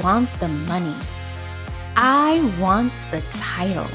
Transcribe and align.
want 0.00 0.30
the 0.40 0.48
money. 0.48 0.94
I 1.96 2.40
want 2.60 2.92
the 3.10 3.22
title. 3.32 3.88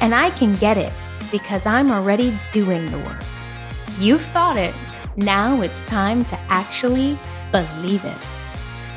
And 0.00 0.14
I 0.14 0.30
can 0.30 0.56
get 0.56 0.76
it 0.76 0.92
because 1.30 1.66
I'm 1.66 1.90
already 1.90 2.36
doing 2.50 2.86
the 2.86 2.98
work. 2.98 3.22
You've 3.98 4.22
thought 4.22 4.56
it. 4.56 4.74
Now 5.16 5.60
it's 5.60 5.86
time 5.86 6.24
to 6.26 6.38
actually 6.48 7.18
believe 7.50 8.04
it. 8.04 8.18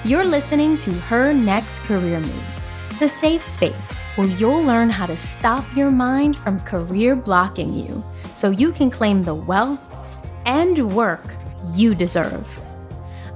You're 0.06 0.24
listening 0.24 0.78
to 0.80 0.92
Her 0.92 1.34
Next 1.34 1.80
Career 1.80 2.20
Move, 2.20 3.00
the 3.00 3.08
safe 3.08 3.44
space 3.44 3.92
where 4.16 4.28
you'll 4.28 4.64
learn 4.64 4.90
how 4.90 5.06
to 5.06 5.18
stop 5.18 5.66
your 5.76 5.92
mind 5.92 6.38
from 6.38 6.60
career 6.62 7.16
blocking 7.16 7.74
you 7.74 8.04
so 8.34 8.50
you 8.50 8.72
can 8.72 8.90
claim 8.90 9.24
the 9.24 9.36
wealth 9.36 9.80
and 10.46 10.94
work 10.94 11.26
you 11.74 11.94
deserve. 11.96 12.48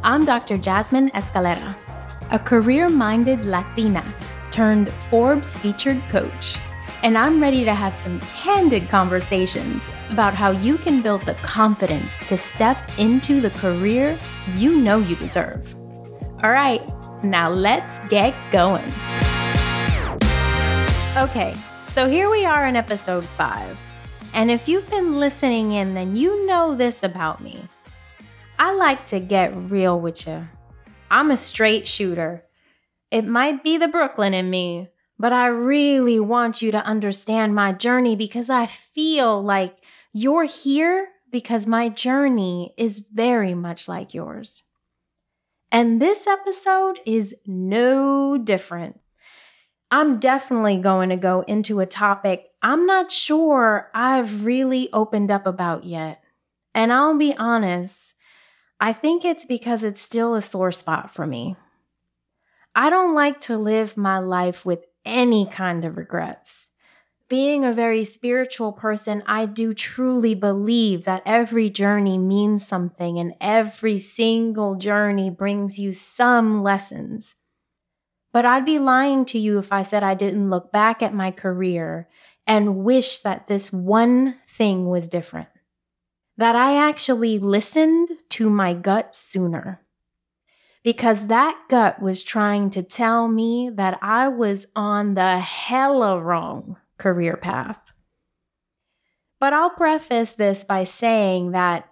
I'm 0.04 0.24
Dr. 0.24 0.58
Jasmine 0.58 1.10
Escalera, 1.12 1.76
a 2.32 2.40
career 2.40 2.90
minded 2.90 3.46
Latina 3.46 4.06
turned 4.52 4.92
Forbes 5.10 5.56
featured 5.56 6.02
coach. 6.10 6.58
And 7.02 7.18
I'm 7.18 7.42
ready 7.42 7.64
to 7.64 7.74
have 7.74 7.96
some 7.96 8.20
candid 8.22 8.90
conversations 8.90 9.88
about 10.10 10.34
how 10.34 10.52
you 10.52 10.78
can 10.78 11.02
build 11.02 11.22
the 11.24 11.34
confidence 11.36 12.20
to 12.28 12.38
step 12.38 12.78
into 12.98 13.40
the 13.40 13.52
career 13.52 14.18
you 14.56 14.76
know 14.80 15.00
you 15.00 15.16
deserve. 15.16 15.76
All 16.44 16.52
right, 16.52 16.82
now 17.24 17.50
let's 17.50 18.00
get 18.10 18.36
going. 18.52 18.94
Okay, 21.18 21.56
so 21.88 22.08
here 22.08 22.30
we 22.30 22.46
are 22.46 22.68
in 22.68 22.76
episode 22.76 23.26
five. 23.38 23.78
And 24.34 24.52
if 24.52 24.68
you've 24.68 24.90
been 24.90 25.20
listening 25.20 25.72
in, 25.72 25.96
then 25.96 26.16
you 26.16 26.46
know 26.46 26.76
this 26.76 27.02
about 27.02 27.42
me. 27.42 27.60
I 28.60 28.74
like 28.74 29.08
to 29.08 29.20
get 29.20 29.56
real 29.72 30.00
with 30.00 30.28
you. 30.28 30.48
I'm 31.10 31.32
a 31.32 31.38
straight 31.38 31.88
shooter. 31.88 32.46
It 33.12 33.26
might 33.26 33.64
be 33.64 33.78
the 33.78 33.88
Brooklyn 33.88 34.34
in 34.34 34.50
me, 34.50 34.90
but 35.18 35.34
I 35.34 35.48
really 35.48 36.20
want 36.20 36.62
you 36.62 36.72
to 36.72 36.86
understand 36.86 37.56
my 37.56 37.74
journey 37.74 38.16
because 38.16 38.50
I 38.50 38.66
feel 38.66 39.42
like 39.44 39.76
you're 40.14 40.44
here 40.44 41.08
because 41.32 41.68
my 41.68 41.90
journey 41.90 42.74
is 42.78 43.00
very 43.12 43.54
much 43.54 43.88
like 43.88 44.14
yours. 44.14 44.64
And 45.72 46.02
this 46.02 46.26
episode 46.26 47.00
is 47.06 47.36
no 47.46 48.38
different. 48.38 49.00
I'm 49.92 50.20
definitely 50.20 50.78
going 50.78 51.10
to 51.10 51.18
go 51.18 51.42
into 51.42 51.80
a 51.80 51.86
topic 51.86 52.50
I'm 52.62 52.86
not 52.86 53.12
sure 53.12 53.90
I've 53.94 54.46
really 54.46 54.90
opened 54.92 55.32
up 55.32 55.48
about 55.48 55.86
yet. 55.86 56.22
And 56.74 56.92
I'll 56.92 57.18
be 57.18 57.36
honest, 57.36 58.14
I 58.80 58.94
think 58.94 59.26
it's 59.26 59.46
because 59.46 59.84
it's 59.84 60.02
still 60.02 60.36
a 60.36 60.42
sore 60.42 60.72
spot 60.72 61.14
for 61.14 61.26
me. 61.26 61.56
I 62.76 62.90
don't 62.90 63.14
like 63.14 63.42
to 63.42 63.58
live 63.58 63.98
my 63.98 64.20
life 64.20 64.66
with 64.66 64.86
any 65.06 65.46
kind 65.46 65.84
of 65.84 65.98
regrets. 65.98 66.70
Being 67.28 67.64
a 67.66 67.74
very 67.74 68.04
spiritual 68.06 68.72
person, 68.72 69.22
I 69.28 69.46
do 69.46 69.74
truly 69.74 70.34
believe 70.34 71.04
that 71.04 71.24
every 71.26 71.70
journey 71.70 72.18
means 72.18 72.66
something 72.66 73.20
and 73.20 73.34
every 73.42 73.98
single 73.98 74.76
journey 74.76 75.30
brings 75.30 75.78
you 75.78 75.92
some 75.94 76.64
lessons. 76.64 77.36
But 78.32 78.46
I'd 78.46 78.66
be 78.66 78.80
lying 78.80 79.26
to 79.26 79.40
you 79.40 79.60
if 79.60 79.72
I 79.74 79.84
said 79.84 80.04
I 80.04 80.14
didn't 80.16 80.50
look 80.50 80.72
back 80.72 81.04
at 81.04 81.14
my 81.14 81.32
career 81.32 82.08
and 82.48 82.78
wish 82.78 83.20
that 83.20 83.48
this 83.48 83.74
one 83.74 84.40
thing 84.50 84.88
was 84.88 85.08
different. 85.08 85.50
That 86.40 86.56
I 86.56 86.78
actually 86.78 87.38
listened 87.38 88.08
to 88.30 88.50
my 88.50 88.74
gut 88.74 89.14
sooner 89.14 89.82
because 90.86 91.28
that 91.28 91.62
gut 91.68 92.02
was 92.02 92.24
trying 92.24 92.70
to 92.70 92.82
tell 92.82 93.28
me 93.28 93.70
that 93.74 94.00
I 94.02 94.30
was 94.30 94.66
on 94.74 95.16
the 95.16 95.40
hella 95.40 96.18
wrong 96.18 96.78
career 96.98 97.36
path. 97.36 97.92
But 99.38 99.52
I'll 99.52 99.72
preface 99.72 100.32
this 100.32 100.64
by 100.64 100.86
saying 100.86 101.52
that 101.52 101.90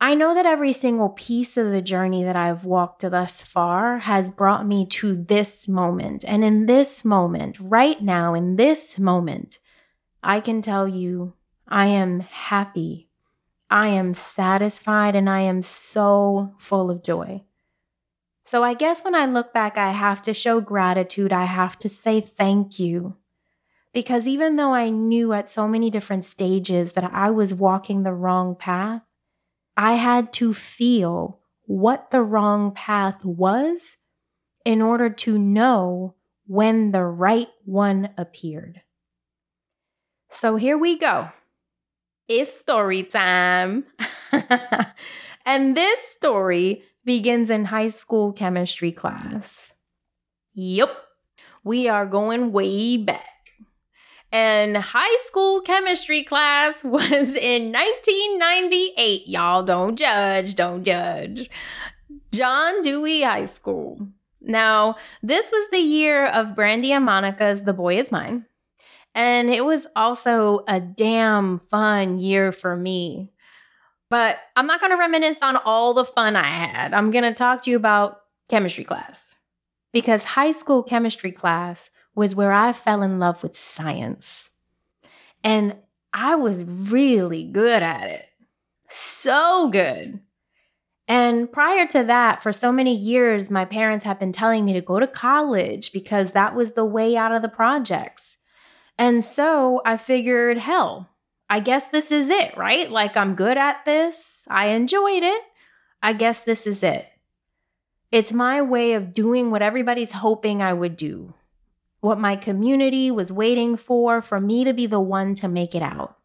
I 0.00 0.14
know 0.14 0.32
that 0.32 0.46
every 0.46 0.72
single 0.72 1.08
piece 1.08 1.56
of 1.56 1.72
the 1.72 1.82
journey 1.82 2.22
that 2.22 2.36
I've 2.36 2.64
walked 2.64 3.02
thus 3.02 3.42
far 3.42 3.98
has 3.98 4.30
brought 4.30 4.64
me 4.64 4.86
to 4.86 5.16
this 5.16 5.66
moment. 5.66 6.24
And 6.24 6.44
in 6.44 6.66
this 6.66 7.04
moment, 7.04 7.58
right 7.58 8.00
now, 8.00 8.34
in 8.34 8.54
this 8.54 8.96
moment, 8.96 9.58
I 10.22 10.38
can 10.38 10.62
tell 10.62 10.86
you 10.86 11.34
I 11.66 11.86
am 11.86 12.20
happy. 12.20 13.08
I 13.72 13.88
am 13.88 14.12
satisfied 14.12 15.16
and 15.16 15.30
I 15.30 15.40
am 15.40 15.62
so 15.62 16.54
full 16.58 16.90
of 16.90 17.02
joy. 17.02 17.42
So 18.44 18.62
I 18.62 18.74
guess 18.74 19.02
when 19.02 19.14
I 19.14 19.24
look 19.24 19.54
back, 19.54 19.78
I 19.78 19.92
have 19.92 20.20
to 20.22 20.34
show 20.34 20.60
gratitude. 20.60 21.32
I 21.32 21.46
have 21.46 21.78
to 21.78 21.88
say 21.88 22.20
thank 22.20 22.78
you. 22.78 23.16
Because 23.94 24.28
even 24.28 24.56
though 24.56 24.74
I 24.74 24.90
knew 24.90 25.32
at 25.32 25.48
so 25.48 25.66
many 25.66 25.88
different 25.88 26.26
stages 26.26 26.92
that 26.92 27.10
I 27.14 27.30
was 27.30 27.54
walking 27.54 28.02
the 28.02 28.12
wrong 28.12 28.56
path, 28.56 29.00
I 29.74 29.94
had 29.94 30.34
to 30.34 30.52
feel 30.52 31.40
what 31.62 32.10
the 32.10 32.20
wrong 32.20 32.72
path 32.72 33.24
was 33.24 33.96
in 34.66 34.82
order 34.82 35.08
to 35.08 35.38
know 35.38 36.14
when 36.46 36.92
the 36.92 37.04
right 37.04 37.48
one 37.64 38.10
appeared. 38.18 38.82
So 40.28 40.56
here 40.56 40.76
we 40.76 40.98
go. 40.98 41.30
It's 42.28 42.56
story 42.56 43.02
time. 43.02 43.84
and 45.46 45.76
this 45.76 46.00
story 46.00 46.84
begins 47.04 47.50
in 47.50 47.66
high 47.66 47.88
school 47.88 48.32
chemistry 48.32 48.92
class. 48.92 49.74
Yep, 50.54 50.90
we 51.64 51.88
are 51.88 52.06
going 52.06 52.52
way 52.52 52.96
back. 52.96 53.26
And 54.30 54.76
high 54.76 55.16
school 55.26 55.60
chemistry 55.60 56.24
class 56.24 56.82
was 56.84 57.34
in 57.34 57.72
1998. 57.72 59.28
Y'all 59.28 59.62
don't 59.62 59.96
judge, 59.96 60.54
don't 60.54 60.84
judge. 60.84 61.50
John 62.32 62.82
Dewey 62.82 63.22
High 63.22 63.44
School. 63.44 64.08
Now, 64.40 64.96
this 65.22 65.50
was 65.52 65.68
the 65.70 65.78
year 65.78 66.26
of 66.26 66.56
Brandy 66.56 66.92
and 66.92 67.04
Monica's 67.04 67.62
The 67.62 67.74
Boy 67.74 67.98
Is 67.98 68.10
Mine. 68.10 68.46
And 69.14 69.50
it 69.50 69.64
was 69.64 69.86
also 69.94 70.64
a 70.66 70.80
damn 70.80 71.60
fun 71.70 72.18
year 72.18 72.52
for 72.52 72.76
me. 72.76 73.32
But 74.08 74.38
I'm 74.56 74.66
not 74.66 74.80
going 74.80 74.92
to 74.92 74.98
reminisce 74.98 75.38
on 75.42 75.56
all 75.56 75.94
the 75.94 76.04
fun 76.04 76.36
I 76.36 76.44
had. 76.44 76.92
I'm 76.92 77.10
going 77.10 77.24
to 77.24 77.34
talk 77.34 77.62
to 77.62 77.70
you 77.70 77.76
about 77.76 78.20
chemistry 78.48 78.84
class. 78.84 79.34
Because 79.92 80.24
high 80.24 80.52
school 80.52 80.82
chemistry 80.82 81.32
class 81.32 81.90
was 82.14 82.34
where 82.34 82.52
I 82.52 82.72
fell 82.72 83.02
in 83.02 83.18
love 83.18 83.42
with 83.42 83.56
science. 83.56 84.50
And 85.44 85.76
I 86.12 86.34
was 86.34 86.64
really 86.64 87.44
good 87.44 87.82
at 87.82 88.08
it. 88.08 88.26
So 88.88 89.70
good. 89.70 90.20
And 91.08 91.50
prior 91.50 91.86
to 91.88 92.04
that, 92.04 92.42
for 92.42 92.52
so 92.52 92.70
many 92.70 92.94
years, 92.94 93.50
my 93.50 93.64
parents 93.64 94.04
have 94.04 94.20
been 94.20 94.32
telling 94.32 94.64
me 94.64 94.72
to 94.74 94.80
go 94.80 95.00
to 95.00 95.06
college 95.06 95.92
because 95.92 96.32
that 96.32 96.54
was 96.54 96.72
the 96.72 96.84
way 96.84 97.16
out 97.16 97.32
of 97.32 97.42
the 97.42 97.48
projects. 97.48 98.36
And 98.98 99.24
so 99.24 99.80
I 99.84 99.96
figured, 99.96 100.58
hell, 100.58 101.08
I 101.48 101.60
guess 101.60 101.86
this 101.86 102.10
is 102.10 102.30
it, 102.30 102.56
right? 102.56 102.90
Like, 102.90 103.16
I'm 103.16 103.34
good 103.34 103.58
at 103.58 103.84
this. 103.84 104.44
I 104.48 104.68
enjoyed 104.68 105.22
it. 105.22 105.42
I 106.02 106.12
guess 106.12 106.40
this 106.40 106.66
is 106.66 106.82
it. 106.82 107.06
It's 108.10 108.32
my 108.32 108.60
way 108.62 108.92
of 108.94 109.14
doing 109.14 109.50
what 109.50 109.62
everybody's 109.62 110.12
hoping 110.12 110.60
I 110.60 110.72
would 110.72 110.96
do, 110.96 111.34
what 112.00 112.18
my 112.18 112.36
community 112.36 113.10
was 113.10 113.32
waiting 113.32 113.76
for, 113.76 114.20
for 114.20 114.40
me 114.40 114.64
to 114.64 114.72
be 114.72 114.86
the 114.86 115.00
one 115.00 115.34
to 115.36 115.48
make 115.48 115.74
it 115.74 115.82
out. 115.82 116.18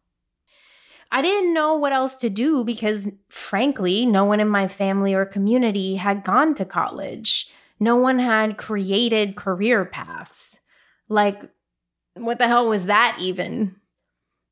I 1.10 1.22
didn't 1.22 1.54
know 1.54 1.74
what 1.74 1.92
else 1.92 2.18
to 2.18 2.28
do 2.28 2.64
because, 2.64 3.08
frankly, 3.30 4.04
no 4.04 4.26
one 4.26 4.40
in 4.40 4.48
my 4.48 4.68
family 4.68 5.14
or 5.14 5.24
community 5.24 5.96
had 5.96 6.24
gone 6.24 6.54
to 6.56 6.66
college. 6.66 7.50
No 7.80 7.96
one 7.96 8.18
had 8.18 8.58
created 8.58 9.36
career 9.36 9.86
paths. 9.86 10.58
Like, 11.08 11.50
what 12.20 12.38
the 12.38 12.48
hell 12.48 12.68
was 12.68 12.86
that 12.86 13.16
even? 13.20 13.76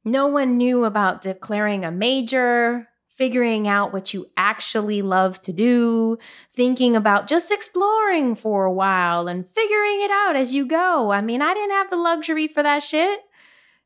No 0.04 0.26
one 0.26 0.56
knew 0.56 0.84
about 0.84 1.22
declaring 1.22 1.84
a 1.84 1.90
major, 1.90 2.88
figuring 3.16 3.66
out 3.66 3.92
what 3.92 4.14
you 4.14 4.26
actually 4.36 5.02
love 5.02 5.40
to 5.42 5.52
do, 5.52 6.18
thinking 6.54 6.94
about 6.94 7.26
just 7.26 7.50
exploring 7.50 8.34
for 8.34 8.64
a 8.64 8.72
while 8.72 9.26
and 9.26 9.48
figuring 9.54 10.02
it 10.02 10.10
out 10.10 10.36
as 10.36 10.54
you 10.54 10.66
go. 10.66 11.10
I 11.10 11.22
mean, 11.22 11.42
I 11.42 11.54
didn't 11.54 11.72
have 11.72 11.90
the 11.90 11.96
luxury 11.96 12.46
for 12.46 12.62
that 12.62 12.82
shit. 12.82 13.20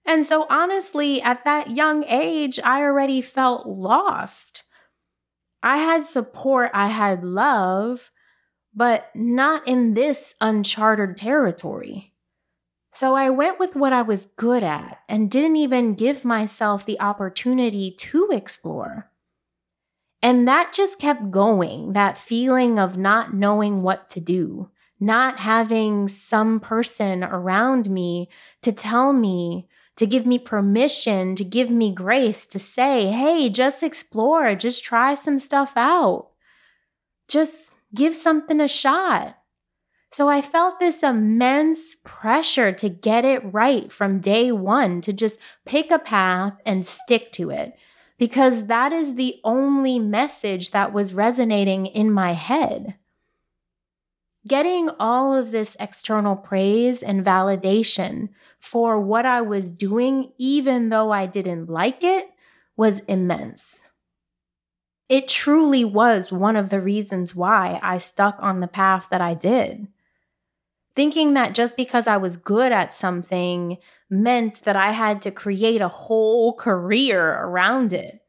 And 0.05 0.27
so, 0.27 0.47
honestly, 0.51 1.23
at 1.23 1.45
that 1.45 1.71
young 1.71 2.05
age, 2.05 2.59
I 2.63 2.81
already 2.83 3.21
felt 3.21 3.67
lost. 3.67 4.65
I 5.63 5.77
had 5.77 6.05
support, 6.05 6.71
I 6.75 6.89
had 6.89 7.23
love, 7.23 8.11
but 8.75 9.11
not 9.15 9.69
in 9.69 9.95
this 9.95 10.35
uncharted 10.41 11.17
territory. 11.17 12.10
So 12.93 13.15
I 13.15 13.31
went 13.31 13.59
with 13.59 13.77
what 13.77 13.93
I 13.93 14.03
was 14.03 14.29
good 14.37 14.63
at 14.63 14.99
and 15.09 15.31
didn't 15.31 15.57
even 15.57 15.95
give 15.95 16.25
myself 16.25 16.85
the 16.85 17.01
opportunity 17.01 17.93
to 17.93 18.31
explore. 18.33 19.11
And 20.23 20.47
that 20.49 20.73
just 20.75 20.99
kept 20.99 21.31
going 21.31 21.93
that 21.95 22.19
feeling 22.19 22.79
of 22.79 22.99
not 22.99 23.33
knowing 23.33 23.83
what 23.83 24.09
to 24.11 24.21
do, 24.21 24.71
not 24.99 25.39
having 25.39 26.09
some 26.09 26.61
person 26.61 27.25
around 27.25 27.89
me 27.89 28.29
to 28.63 28.73
tell 28.73 29.13
me, 29.13 29.69
to 29.97 30.07
give 30.07 30.27
me 30.27 30.39
permission, 30.39 31.35
to 31.37 31.45
give 31.45 31.71
me 31.71 31.95
grace, 31.95 32.45
to 32.47 32.59
say, 32.59 33.07
hey, 33.11 33.49
just 33.49 33.83
explore, 33.83 34.55
just 34.55 34.85
try 34.85 35.15
some 35.15 35.39
stuff 35.39 35.73
out, 35.77 36.31
just 37.29 37.73
give 37.95 38.15
something 38.15 38.61
a 38.61 38.69
shot. 38.69 39.37
So 40.13 40.29
I 40.29 40.43
felt 40.43 40.81
this 40.81 41.05
immense 41.05 41.95
pressure 42.05 42.73
to 42.73 42.89
get 42.89 43.25
it 43.25 43.43
right 43.45 43.93
from 43.93 44.19
day 44.19 44.51
one, 44.51 45.01
to 45.03 45.13
just 45.13 45.39
pick 45.65 45.93
a 45.93 46.01
path 46.01 46.55
and 46.67 46.85
stick 46.85 47.31
to 47.33 47.51
it, 47.51 47.75
because 48.19 48.67
that 48.67 48.93
is 48.93 49.15
the 49.15 49.41
only 49.45 50.01
message 50.01 50.73
that 50.73 50.93
was 50.93 51.15
resonating 51.15 51.87
in 51.87 52.11
my 52.11 52.33
head. 52.33 52.97
Getting 54.49 54.91
all 54.99 55.33
of 55.35 55.53
this 55.53 55.77
external 55.79 56.35
praise 56.35 57.03
and 57.03 57.25
validation 57.25 58.31
for 58.59 58.99
what 58.99 59.27
I 59.27 59.43
was 59.43 59.73
doing, 59.73 60.33
even 60.39 60.89
though 60.89 61.13
I 61.13 61.27
didn't 61.27 61.71
like 61.71 62.03
it, 62.03 62.27
was 62.77 62.99
immense. 63.01 63.79
It 65.09 65.29
truly 65.29 65.85
was 65.85 66.33
one 66.33 66.57
of 66.57 66.71
the 66.71 66.81
reasons 66.81 67.35
why 67.35 67.79
I 67.83 67.99
stuck 67.99 68.37
on 68.41 68.61
the 68.61 68.67
path 68.67 69.07
that 69.11 69.21
I 69.21 69.35
did 69.35 69.87
thinking 71.01 71.33
that 71.33 71.55
just 71.55 71.79
because 71.79 72.07
I 72.07 72.19
was 72.19 72.37
good 72.37 72.73
at 72.73 72.93
something 72.93 73.79
meant 74.11 74.61
that 74.65 74.77
I 74.77 74.93
had 74.93 75.23
to 75.23 75.31
create 75.31 75.81
a 75.81 75.89
whole 75.89 76.53
career 76.53 77.39
around 77.41 77.95
it. 77.95 78.21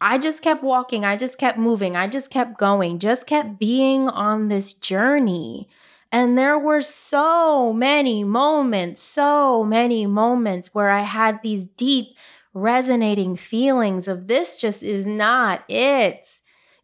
I 0.00 0.18
just 0.18 0.40
kept 0.40 0.62
walking, 0.62 1.04
I 1.04 1.16
just 1.16 1.38
kept 1.38 1.58
moving, 1.58 1.96
I 1.96 2.06
just 2.06 2.30
kept 2.30 2.56
going, 2.56 3.00
just 3.00 3.26
kept 3.26 3.58
being 3.58 4.08
on 4.08 4.46
this 4.46 4.74
journey. 4.74 5.68
And 6.12 6.38
there 6.38 6.56
were 6.56 6.82
so 6.82 7.72
many 7.72 8.22
moments, 8.22 9.02
so 9.02 9.64
many 9.64 10.06
moments 10.06 10.72
where 10.72 10.90
I 10.90 11.02
had 11.02 11.42
these 11.42 11.66
deep, 11.66 12.16
resonating 12.54 13.36
feelings 13.36 14.06
of 14.06 14.28
this 14.28 14.56
just 14.56 14.84
is 14.84 15.04
not 15.04 15.68
it. 15.68 16.28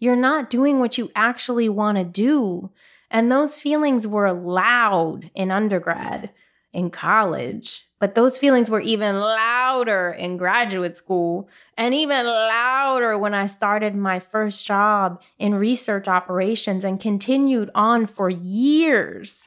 You're 0.01 0.17
not 0.17 0.51
doing 0.51 0.81
what 0.81 0.99
you 0.99 1.13
actually 1.15 1.69
want 1.69 1.99
to 1.99 2.05
do. 2.05 2.73
And 3.15 3.31
those 3.31 3.61
feelings 3.61 4.09
were 4.09 4.33
loud 4.33 5.31
in 5.37 5.53
undergrad, 5.53 6.31
in 6.73 6.91
college, 6.91 7.87
but 8.01 8.17
those 8.17 8.37
feelings 8.37 8.69
were 8.69 8.81
even 8.81 9.21
louder 9.21 10.11
in 10.19 10.37
graduate 10.37 10.97
school 10.97 11.49
and 11.79 11.95
even 11.95 12.27
louder 12.27 13.17
when 13.17 13.33
I 13.33 13.47
started 13.47 13.95
my 13.95 14.19
first 14.19 14.67
job 14.67 15.23
in 15.39 15.55
research 15.55 16.09
operations 16.09 16.83
and 16.83 16.99
continued 16.99 17.71
on 17.73 18.09
for 18.09 18.29
years. 18.29 19.47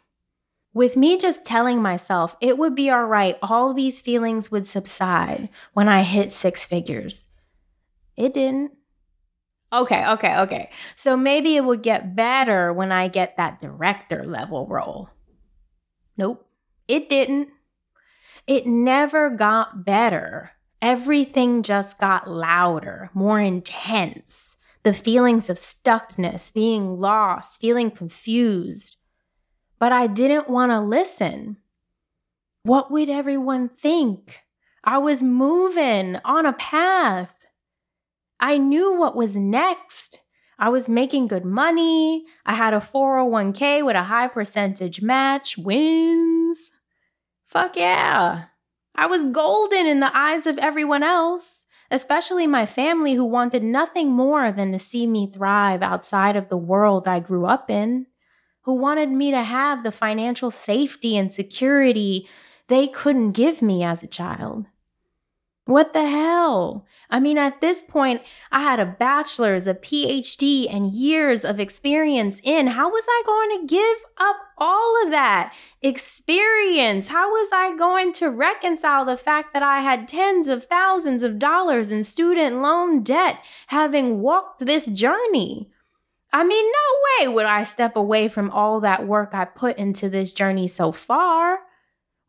With 0.73 0.95
me 0.95 1.17
just 1.17 1.43
telling 1.43 1.81
myself 1.81 2.37
it 2.39 2.57
would 2.57 2.73
be 2.73 2.89
all 2.89 3.03
right, 3.03 3.37
all 3.41 3.73
these 3.73 3.99
feelings 3.99 4.49
would 4.49 4.65
subside 4.65 5.49
when 5.73 5.89
I 5.89 6.03
hit 6.03 6.31
six 6.31 6.63
figures. 6.63 7.25
It 8.15 8.33
didn't. 8.33 8.76
Okay, 9.73 10.05
okay, 10.11 10.37
okay. 10.39 10.69
So 10.95 11.17
maybe 11.17 11.55
it 11.57 11.65
would 11.65 11.83
get 11.83 12.15
better 12.15 12.71
when 12.71 12.91
I 12.91 13.09
get 13.09 13.35
that 13.37 13.59
director 13.59 14.23
level 14.25 14.65
role. 14.67 15.09
Nope, 16.17 16.47
it 16.87 17.09
didn't. 17.09 17.49
It 18.47 18.65
never 18.65 19.29
got 19.29 19.83
better. 19.83 20.51
Everything 20.81 21.63
just 21.63 21.97
got 21.97 22.29
louder, 22.29 23.09
more 23.13 23.41
intense. 23.41 24.55
The 24.83 24.93
feelings 24.93 25.49
of 25.49 25.57
stuckness, 25.57 26.53
being 26.53 26.99
lost, 27.01 27.59
feeling 27.59 27.91
confused. 27.91 28.95
But 29.79 29.91
I 29.91 30.07
didn't 30.07 30.49
want 30.49 30.71
to 30.71 30.79
listen. 30.79 31.57
What 32.63 32.89
would 32.89 33.09
everyone 33.09 33.69
think? 33.69 34.39
I 34.83 34.97
was 34.99 35.21
moving 35.21 36.17
on 36.23 36.45
a 36.45 36.53
path. 36.53 37.36
I 38.39 38.57
knew 38.57 38.97
what 38.97 39.15
was 39.15 39.35
next. 39.35 40.21
I 40.59 40.69
was 40.69 40.89
making 40.89 41.27
good 41.27 41.45
money. 41.45 42.25
I 42.45 42.53
had 42.53 42.73
a 42.73 42.79
401k 42.79 43.85
with 43.85 43.95
a 43.95 44.03
high 44.03 44.27
percentage 44.27 45.01
match. 45.01 45.57
Wins. 45.57 46.71
Fuck 47.45 47.75
yeah. 47.77 48.45
I 48.95 49.05
was 49.05 49.25
golden 49.25 49.85
in 49.85 49.99
the 49.99 50.15
eyes 50.17 50.47
of 50.47 50.57
everyone 50.57 51.03
else, 51.03 51.65
especially 51.91 52.47
my 52.47 52.65
family 52.65 53.13
who 53.13 53.25
wanted 53.25 53.63
nothing 53.63 54.11
more 54.11 54.51
than 54.51 54.71
to 54.71 54.79
see 54.79 55.05
me 55.05 55.29
thrive 55.31 55.83
outside 55.83 56.35
of 56.35 56.49
the 56.49 56.57
world 56.57 57.07
I 57.07 57.19
grew 57.19 57.45
up 57.45 57.69
in, 57.69 58.07
who 58.61 58.73
wanted 58.73 59.11
me 59.11 59.31
to 59.31 59.43
have 59.43 59.83
the 59.83 59.91
financial 59.91 60.49
safety 60.49 61.15
and 61.15 61.31
security 61.31 62.27
they 62.67 62.87
couldn't 62.87 63.31
give 63.31 63.61
me 63.61 63.83
as 63.83 64.03
a 64.03 64.07
child. 64.07 64.65
What 65.67 65.91
the 65.91 66.07
hell? 66.07 66.85
I 67.09 67.19
mean, 67.19 67.37
at 67.37 67.59
this 67.59 67.83
point, 67.83 68.21
I 68.53 68.61
had 68.61 68.79
a 68.79 68.85
bachelor's, 68.85 69.67
a 69.67 69.73
PhD, 69.73 70.73
and 70.73 70.89
years 70.89 71.43
of 71.43 71.59
experience 71.59 72.39
in. 72.41 72.67
How 72.67 72.89
was 72.89 73.03
I 73.05 73.23
going 73.25 73.49
to 73.59 73.75
give 73.75 73.97
up 74.17 74.37
all 74.57 75.03
of 75.03 75.11
that 75.11 75.53
experience? 75.81 77.09
How 77.09 77.29
was 77.29 77.49
I 77.51 77.75
going 77.77 78.13
to 78.13 78.29
reconcile 78.29 79.03
the 79.03 79.17
fact 79.17 79.51
that 79.51 79.61
I 79.61 79.81
had 79.81 80.07
tens 80.07 80.47
of 80.47 80.63
thousands 80.63 81.21
of 81.21 81.37
dollars 81.37 81.91
in 81.91 82.05
student 82.05 82.61
loan 82.61 83.03
debt 83.03 83.43
having 83.67 84.21
walked 84.21 84.65
this 84.65 84.85
journey? 84.85 85.69
I 86.31 86.45
mean, 86.45 86.65
no 86.65 87.25
way 87.27 87.33
would 87.33 87.45
I 87.45 87.63
step 87.63 87.97
away 87.97 88.29
from 88.29 88.51
all 88.51 88.79
that 88.79 89.05
work 89.05 89.31
I 89.33 89.43
put 89.43 89.77
into 89.77 90.07
this 90.07 90.31
journey 90.31 90.69
so 90.69 90.93
far. 90.93 91.59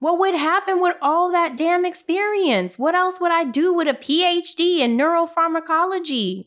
What 0.00 0.18
would 0.20 0.34
happen 0.34 0.80
with 0.80 0.96
all 1.02 1.32
that 1.32 1.56
damn 1.56 1.84
experience? 1.84 2.78
What 2.78 2.94
else 2.94 3.20
would 3.20 3.32
I 3.32 3.44
do 3.44 3.74
with 3.74 3.88
a 3.88 3.94
PhD 3.94 4.78
in 4.78 4.96
neuropharmacology? 4.96 6.46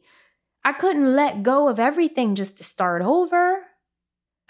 I 0.63 0.71
couldn't 0.74 1.15
let 1.15 1.44
go 1.44 1.68
of 1.68 1.80
everything 1.80 2.36
just 2.36 2.57
to 2.57 2.63
start 2.63 3.01
over. 3.01 3.65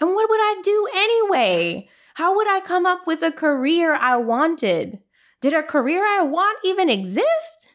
And 0.00 0.14
what 0.14 0.30
would 0.30 0.40
I 0.40 0.60
do 0.62 0.88
anyway? 0.94 1.88
How 2.14 2.36
would 2.36 2.48
I 2.48 2.60
come 2.60 2.86
up 2.86 3.06
with 3.06 3.22
a 3.22 3.32
career 3.32 3.94
I 3.94 4.18
wanted? 4.18 5.00
Did 5.40 5.52
a 5.52 5.62
career 5.62 6.04
I 6.04 6.22
want 6.22 6.58
even 6.64 6.88
exist? 6.88 7.71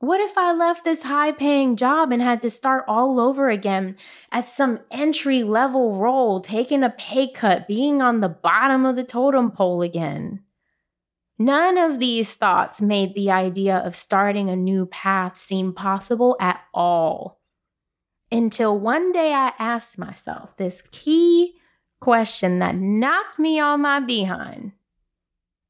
What 0.00 0.18
if 0.18 0.38
I 0.38 0.54
left 0.54 0.84
this 0.84 1.02
high 1.02 1.32
paying 1.32 1.76
job 1.76 2.10
and 2.10 2.22
had 2.22 2.40
to 2.42 2.50
start 2.50 2.84
all 2.88 3.20
over 3.20 3.50
again 3.50 3.96
at 4.32 4.46
some 4.46 4.80
entry 4.90 5.42
level 5.42 5.94
role, 5.94 6.40
taking 6.40 6.82
a 6.82 6.88
pay 6.88 7.30
cut, 7.30 7.68
being 7.68 8.00
on 8.00 8.20
the 8.20 8.28
bottom 8.30 8.86
of 8.86 8.96
the 8.96 9.04
totem 9.04 9.50
pole 9.50 9.82
again? 9.82 10.42
None 11.38 11.76
of 11.76 12.00
these 12.00 12.34
thoughts 12.34 12.80
made 12.80 13.14
the 13.14 13.30
idea 13.30 13.76
of 13.76 13.94
starting 13.94 14.48
a 14.48 14.56
new 14.56 14.86
path 14.86 15.36
seem 15.36 15.74
possible 15.74 16.34
at 16.40 16.62
all. 16.72 17.38
Until 18.32 18.78
one 18.78 19.12
day 19.12 19.34
I 19.34 19.52
asked 19.58 19.98
myself 19.98 20.56
this 20.56 20.82
key 20.92 21.56
question 22.00 22.58
that 22.60 22.74
knocked 22.74 23.38
me 23.38 23.60
on 23.60 23.82
my 23.82 24.00
behind. 24.00 24.72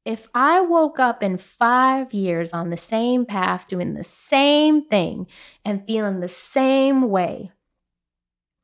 If 0.03 0.29
I 0.33 0.61
woke 0.61 0.99
up 0.99 1.21
in 1.21 1.37
five 1.37 2.13
years 2.13 2.53
on 2.53 2.71
the 2.71 2.77
same 2.77 3.25
path, 3.25 3.67
doing 3.67 3.93
the 3.93 4.03
same 4.03 4.85
thing 4.85 5.27
and 5.63 5.85
feeling 5.85 6.19
the 6.19 6.27
same 6.27 7.09
way, 7.09 7.51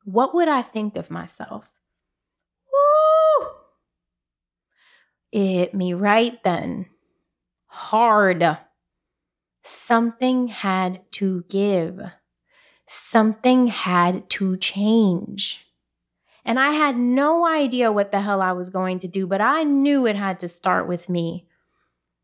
what 0.04 0.34
would 0.34 0.48
I 0.48 0.62
think 0.62 0.96
of 0.96 1.10
myself? 1.10 1.70
Woo! 2.72 3.48
It 5.30 5.46
hit 5.46 5.74
me 5.74 5.92
right 5.94 6.42
then. 6.42 6.86
Hard. 7.66 8.58
Something 9.62 10.48
had 10.48 11.02
to 11.12 11.44
give. 11.48 12.00
Something 12.88 13.68
had 13.68 14.28
to 14.30 14.56
change. 14.56 15.67
And 16.48 16.58
I 16.58 16.70
had 16.70 16.96
no 16.96 17.46
idea 17.46 17.92
what 17.92 18.10
the 18.10 18.22
hell 18.22 18.40
I 18.40 18.52
was 18.52 18.70
going 18.70 19.00
to 19.00 19.06
do, 19.06 19.26
but 19.26 19.42
I 19.42 19.64
knew 19.64 20.06
it 20.06 20.16
had 20.16 20.40
to 20.40 20.48
start 20.48 20.88
with 20.88 21.06
me. 21.10 21.46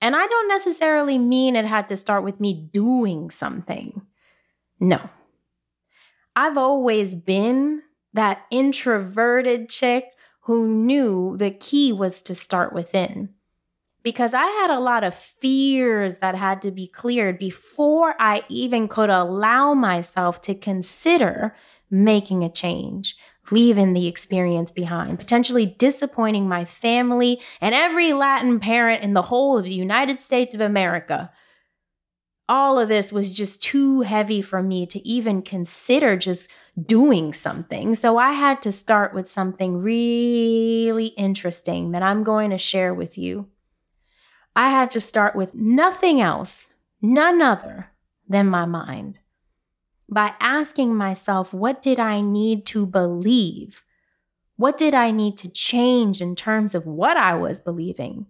And 0.01 0.17
I 0.17 0.27
don't 0.27 0.49
necessarily 0.49 1.19
mean 1.19 1.57
it 1.57 1.67
had 1.67 1.89
to 1.89 1.97
start 1.99 2.25
with 2.25 2.41
me 2.41 2.71
doing 2.73 3.29
something. 3.29 4.01
No. 4.81 5.11
I've 6.35 6.57
always 6.57 7.15
been 7.15 7.83
that 8.15 8.47
introverted 8.51 9.69
chick 9.69 10.07
who 10.45 10.69
knew 10.69 11.37
the 11.37 11.51
key 11.51 11.93
was 11.93 12.23
to 12.23 12.35
start 12.35 12.73
within. 12.73 13.29
Because 14.03 14.33
I 14.33 14.47
had 14.47 14.71
a 14.71 14.81
lot 14.81 15.05
of 15.05 15.15
fears 15.15 16.17
that 16.17 16.35
had 16.35 16.63
to 16.63 16.71
be 16.71 16.87
cleared 16.87 17.39
before 17.39 18.15
I 18.19 18.43
even 18.49 18.89
could 18.89 19.11
allow 19.11 19.75
myself 19.75 20.41
to 20.43 20.55
consider 20.55 21.55
making 21.91 22.43
a 22.43 22.51
change, 22.51 23.17
leaving 23.51 23.93
the 23.93 24.07
experience 24.07 24.73
behind, 24.73 25.19
potentially 25.19 25.67
disappointing 25.67 26.49
my 26.49 26.65
family 26.65 27.41
and 27.61 27.75
every 27.75 28.13
Latin 28.13 28.61
parent 28.61 29.03
in 29.03 29.15
the 29.15 29.23
whole 29.23 29.59
of 29.59 29.65
the 29.65 29.71
United 29.75 30.21
States 30.21 30.55
of 30.55 30.61
America. 30.61 31.31
all 32.49 32.79
of 32.79 32.89
this 32.89 33.11
was 33.13 33.35
just 33.35 33.63
too 33.63 34.03
heavy 34.03 34.43
for 34.43 34.63
me 34.63 34.87
to 34.87 35.07
even 35.09 35.41
consider 35.43 36.17
just 36.17 36.51
doing 36.87 37.33
something. 37.33 37.95
So 37.95 38.19
I 38.19 38.33
had 38.33 38.61
to 38.63 38.73
start 38.73 39.15
with 39.15 39.29
something 39.29 39.79
really 39.79 41.07
interesting 41.07 41.93
that 41.93 42.03
I'm 42.03 42.23
going 42.23 42.51
to 42.51 42.59
share 42.59 42.93
with 42.93 43.17
you. 43.17 43.49
I 44.55 44.71
had 44.71 44.91
to 44.93 45.01
start 45.01 45.35
with 45.35 45.55
nothing 45.55 46.21
else, 46.21 46.73
none 47.01 47.41
other 47.41 47.91
than 48.29 48.47
my 48.47 48.67
mind. 48.67 49.21
By 50.09 50.35
asking 50.39 50.95
myself, 50.95 51.53
what 51.55 51.81
did 51.81 51.99
I 51.99 52.21
need 52.21 52.67
to 52.67 52.87
believe? 52.87 53.85
What 54.57 54.79
did 54.79 54.95
I 54.95 55.11
need 55.11 55.37
to 55.39 55.49
change 55.49 56.21
in 56.21 56.37
terms 56.37 56.75
of 56.75 56.87
what 56.87 57.17
I 57.17 57.35
was 57.35 57.61
believing 57.61 58.27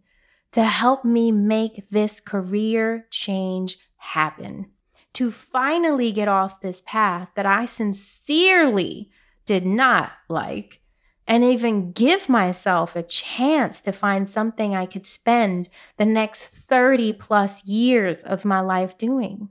to 0.52 0.62
help 0.62 1.04
me 1.04 1.33
make 1.33 1.85
this 1.90 2.21
career 2.21 3.09
change 3.11 3.76
happen, 3.97 4.66
to 5.12 5.33
finally 5.33 6.12
get 6.12 6.28
off 6.28 6.61
this 6.61 6.81
path 6.87 7.28
that 7.35 7.45
I 7.45 7.66
sincerely 7.66 9.11
did 9.47 9.66
not 9.66 10.12
like, 10.28 10.81
and 11.26 11.43
even 11.43 11.90
give 11.90 12.28
myself 12.28 12.95
a 12.95 13.02
chance 13.02 13.81
to 13.81 13.93
find 13.93 14.28
something 14.28 14.76
I 14.76 14.87
could 14.87 15.07
spend 15.07 15.69
the 15.97 16.07
next 16.07 16.45
30 16.45 17.14
plus 17.14 17.66
years 17.66 18.23
of 18.23 18.45
my 18.45 18.61
life 18.61 18.97
doing. 18.97 19.49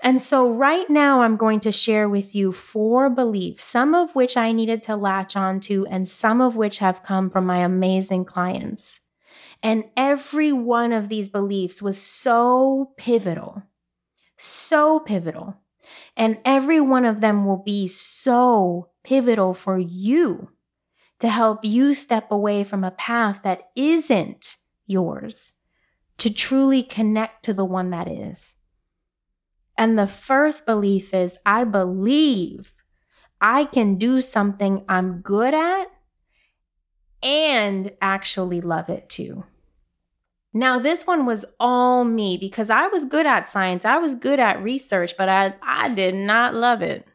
And 0.00 0.20
so, 0.20 0.48
right 0.48 0.88
now, 0.90 1.22
I'm 1.22 1.36
going 1.36 1.60
to 1.60 1.72
share 1.72 2.08
with 2.08 2.34
you 2.34 2.52
four 2.52 3.08
beliefs, 3.08 3.64
some 3.64 3.94
of 3.94 4.14
which 4.14 4.36
I 4.36 4.52
needed 4.52 4.82
to 4.84 4.96
latch 4.96 5.36
onto, 5.36 5.86
and 5.88 6.08
some 6.08 6.40
of 6.40 6.54
which 6.56 6.78
have 6.78 7.02
come 7.02 7.30
from 7.30 7.46
my 7.46 7.58
amazing 7.58 8.24
clients. 8.24 9.00
And 9.62 9.84
every 9.96 10.52
one 10.52 10.92
of 10.92 11.08
these 11.08 11.28
beliefs 11.28 11.80
was 11.80 12.00
so 12.00 12.92
pivotal, 12.96 13.62
so 14.36 15.00
pivotal. 15.00 15.56
And 16.16 16.38
every 16.44 16.80
one 16.80 17.04
of 17.04 17.20
them 17.20 17.46
will 17.46 17.62
be 17.62 17.86
so 17.86 18.90
pivotal 19.02 19.54
for 19.54 19.78
you 19.78 20.50
to 21.20 21.28
help 21.28 21.64
you 21.64 21.94
step 21.94 22.30
away 22.30 22.64
from 22.64 22.84
a 22.84 22.90
path 22.90 23.40
that 23.44 23.70
isn't 23.74 24.56
yours 24.86 25.52
to 26.18 26.32
truly 26.32 26.82
connect 26.82 27.44
to 27.44 27.54
the 27.54 27.64
one 27.64 27.90
that 27.90 28.08
is. 28.08 28.55
And 29.78 29.98
the 29.98 30.06
first 30.06 30.66
belief 30.66 31.12
is 31.12 31.38
I 31.44 31.64
believe 31.64 32.72
I 33.40 33.64
can 33.64 33.96
do 33.96 34.20
something 34.20 34.84
I'm 34.88 35.20
good 35.20 35.52
at 35.54 35.86
and 37.22 37.92
actually 38.00 38.60
love 38.60 38.88
it 38.88 39.08
too. 39.08 39.44
Now, 40.54 40.78
this 40.78 41.06
one 41.06 41.26
was 41.26 41.44
all 41.60 42.04
me 42.04 42.38
because 42.38 42.70
I 42.70 42.86
was 42.88 43.04
good 43.04 43.26
at 43.26 43.48
science, 43.48 43.84
I 43.84 43.98
was 43.98 44.14
good 44.14 44.40
at 44.40 44.62
research, 44.62 45.14
but 45.18 45.28
I, 45.28 45.54
I 45.62 45.90
did 45.90 46.14
not 46.14 46.54
love 46.54 46.80
it. 46.80 47.06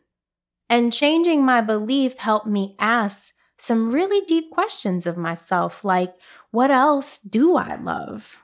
And 0.69 0.93
changing 0.93 1.43
my 1.43 1.61
belief 1.61 2.17
helped 2.17 2.45
me 2.45 2.75
ask 2.77 3.33
some 3.57 3.91
really 3.91 4.25
deep 4.25 4.51
questions 4.51 5.07
of 5.07 5.17
myself, 5.17 5.83
like, 5.83 6.13
what 6.51 6.71
else 6.71 7.19
do 7.19 7.55
I 7.55 7.75
love? 7.75 8.41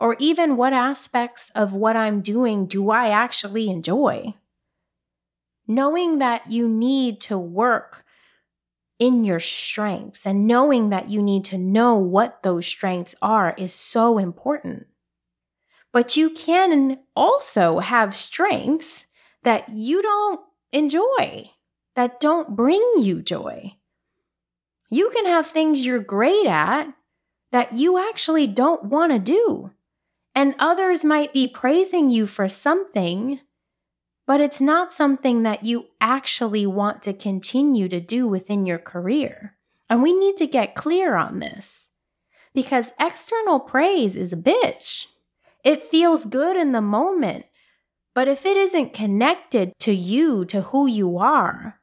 Or 0.00 0.16
even 0.18 0.56
what 0.56 0.72
aspects 0.72 1.50
of 1.54 1.74
what 1.74 1.94
I'm 1.94 2.22
doing 2.22 2.64
do 2.64 2.90
I 2.90 3.10
actually 3.10 3.68
enjoy? 3.68 4.34
Knowing 5.68 6.18
that 6.18 6.50
you 6.50 6.66
need 6.66 7.20
to 7.20 7.38
work 7.38 8.04
in 8.98 9.24
your 9.24 9.40
strengths 9.40 10.26
and 10.26 10.46
knowing 10.46 10.88
that 10.88 11.10
you 11.10 11.22
need 11.22 11.44
to 11.44 11.58
know 11.58 11.96
what 11.96 12.42
those 12.42 12.66
strengths 12.66 13.14
are 13.20 13.54
is 13.58 13.74
so 13.74 14.18
important. 14.18 14.86
But 15.92 16.16
you 16.16 16.30
can 16.30 17.00
also 17.14 17.80
have 17.80 18.16
strengths 18.16 19.04
that 19.42 19.68
you 19.68 20.00
don't 20.02 20.40
enjoy, 20.72 21.50
that 21.94 22.20
don't 22.20 22.56
bring 22.56 22.82
you 22.98 23.22
joy. 23.22 23.74
You 24.90 25.10
can 25.10 25.26
have 25.26 25.46
things 25.46 25.84
you're 25.84 25.98
great 25.98 26.46
at 26.46 26.92
that 27.52 27.72
you 27.72 27.98
actually 27.98 28.46
don't 28.46 28.84
want 28.84 29.12
to 29.12 29.18
do. 29.18 29.72
And 30.40 30.54
others 30.58 31.04
might 31.04 31.32
be 31.32 31.46
praising 31.46 32.08
you 32.08 32.26
for 32.26 32.48
something 32.48 33.40
but 34.30 34.40
it's 34.40 34.60
not 34.60 34.94
something 34.94 35.42
that 35.42 35.64
you 35.64 35.86
actually 36.00 36.64
want 36.64 37.02
to 37.02 37.12
continue 37.12 37.88
to 37.88 37.98
do 37.98 38.28
within 38.28 38.64
your 38.64 38.78
career. 38.78 39.56
And 39.88 40.04
we 40.04 40.12
need 40.12 40.36
to 40.36 40.46
get 40.46 40.76
clear 40.76 41.16
on 41.16 41.40
this 41.40 41.90
because 42.54 42.92
external 43.00 43.58
praise 43.58 44.14
is 44.14 44.32
a 44.32 44.36
bitch. 44.36 45.06
It 45.64 45.82
feels 45.82 46.26
good 46.26 46.56
in 46.56 46.70
the 46.70 46.80
moment, 46.80 47.46
but 48.14 48.28
if 48.28 48.46
it 48.46 48.56
isn't 48.56 48.94
connected 48.94 49.72
to 49.80 49.92
you, 49.92 50.44
to 50.44 50.62
who 50.62 50.86
you 50.86 51.18
are, 51.18 51.80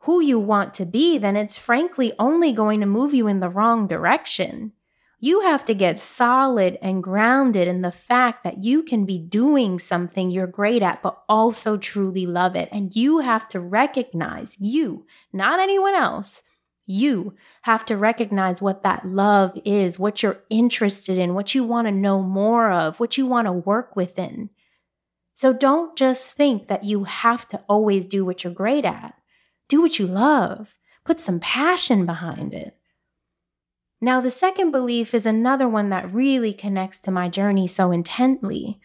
who 0.00 0.20
you 0.20 0.40
want 0.40 0.74
to 0.74 0.84
be, 0.84 1.16
then 1.16 1.36
it's 1.36 1.56
frankly 1.56 2.12
only 2.18 2.52
going 2.52 2.80
to 2.80 2.86
move 2.86 3.14
you 3.14 3.28
in 3.28 3.38
the 3.38 3.48
wrong 3.48 3.86
direction. 3.86 4.72
You 5.18 5.40
have 5.40 5.64
to 5.64 5.74
get 5.74 5.98
solid 5.98 6.78
and 6.82 7.02
grounded 7.02 7.68
in 7.68 7.80
the 7.80 7.90
fact 7.90 8.44
that 8.44 8.62
you 8.62 8.82
can 8.82 9.06
be 9.06 9.18
doing 9.18 9.78
something 9.78 10.30
you're 10.30 10.46
great 10.46 10.82
at, 10.82 11.02
but 11.02 11.22
also 11.28 11.78
truly 11.78 12.26
love 12.26 12.54
it. 12.54 12.68
And 12.70 12.94
you 12.94 13.20
have 13.20 13.48
to 13.48 13.60
recognize 13.60 14.56
you, 14.60 15.06
not 15.32 15.58
anyone 15.58 15.94
else. 15.94 16.42
You 16.84 17.34
have 17.62 17.84
to 17.86 17.96
recognize 17.96 18.60
what 18.60 18.82
that 18.82 19.06
love 19.06 19.58
is, 19.64 19.98
what 19.98 20.22
you're 20.22 20.42
interested 20.50 21.18
in, 21.18 21.34
what 21.34 21.54
you 21.54 21.64
want 21.64 21.88
to 21.88 21.92
know 21.92 22.22
more 22.22 22.70
of, 22.70 23.00
what 23.00 23.16
you 23.16 23.26
want 23.26 23.46
to 23.46 23.52
work 23.52 23.96
within. 23.96 24.50
So 25.34 25.52
don't 25.52 25.96
just 25.96 26.30
think 26.30 26.68
that 26.68 26.84
you 26.84 27.04
have 27.04 27.48
to 27.48 27.62
always 27.68 28.06
do 28.06 28.24
what 28.24 28.44
you're 28.44 28.52
great 28.52 28.84
at. 28.84 29.14
Do 29.68 29.80
what 29.80 29.98
you 29.98 30.06
love. 30.06 30.74
Put 31.04 31.18
some 31.18 31.40
passion 31.40 32.06
behind 32.06 32.54
it. 32.54 32.75
Now, 34.00 34.20
the 34.20 34.30
second 34.30 34.72
belief 34.72 35.14
is 35.14 35.26
another 35.26 35.68
one 35.68 35.88
that 35.88 36.12
really 36.12 36.52
connects 36.52 37.00
to 37.02 37.10
my 37.10 37.28
journey 37.28 37.66
so 37.66 37.90
intently. 37.90 38.78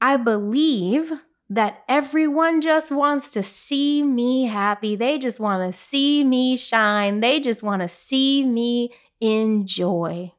I 0.00 0.18
believe 0.18 1.12
that 1.48 1.84
everyone 1.88 2.60
just 2.60 2.90
wants 2.90 3.30
to 3.32 3.42
see 3.42 4.02
me 4.02 4.44
happy. 4.44 4.96
They 4.96 5.18
just 5.18 5.40
want 5.40 5.70
to 5.70 5.78
see 5.78 6.24
me 6.24 6.56
shine. 6.56 7.20
They 7.20 7.40
just 7.40 7.62
want 7.62 7.82
to 7.82 7.88
see 7.88 8.44
me 8.44 8.92
enjoy. 9.20 10.32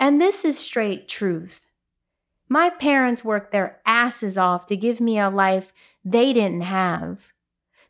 And 0.00 0.20
this 0.20 0.44
is 0.44 0.58
straight 0.58 1.08
truth. 1.08 1.66
My 2.48 2.70
parents 2.70 3.24
worked 3.24 3.52
their 3.52 3.80
asses 3.86 4.36
off 4.36 4.66
to 4.66 4.76
give 4.76 5.00
me 5.00 5.18
a 5.18 5.30
life 5.30 5.72
they 6.04 6.32
didn't 6.32 6.62
have. 6.62 7.31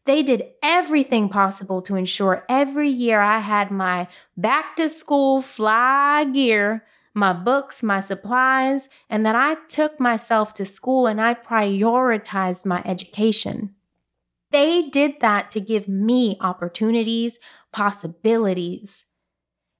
They 0.04 0.22
did 0.22 0.44
everything 0.62 1.28
possible 1.28 1.80
to 1.82 1.96
ensure 1.96 2.44
every 2.48 2.88
year 2.88 3.20
I 3.20 3.38
had 3.38 3.70
my 3.70 4.08
back 4.36 4.76
to 4.76 4.88
school 4.88 5.40
fly 5.40 6.24
gear, 6.32 6.84
my 7.14 7.32
books, 7.32 7.82
my 7.82 8.00
supplies, 8.00 8.88
and 9.08 9.24
that 9.24 9.36
I 9.36 9.56
took 9.68 10.00
myself 10.00 10.54
to 10.54 10.64
school 10.64 11.06
and 11.06 11.20
I 11.20 11.34
prioritized 11.34 12.66
my 12.66 12.82
education. 12.84 13.74
They 14.50 14.88
did 14.88 15.20
that 15.20 15.50
to 15.52 15.60
give 15.60 15.88
me 15.88 16.36
opportunities, 16.40 17.38
possibilities. 17.72 19.06